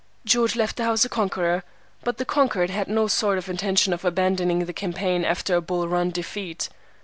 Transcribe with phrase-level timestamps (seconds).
[0.25, 1.63] George left the house a conqueror,
[2.03, 5.87] but the conquered had no sort of intention of abandoning the campaign after a Bull
[5.87, 6.69] Run defeat.